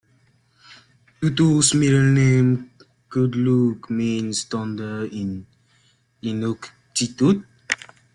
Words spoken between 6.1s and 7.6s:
Inuktitut.